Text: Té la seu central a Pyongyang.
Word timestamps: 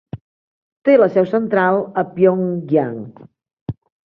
Té 0.89 0.95
la 1.01 1.07
seu 1.17 1.27
central 1.33 1.77
a 2.03 2.05
Pyongyang. 2.15 2.99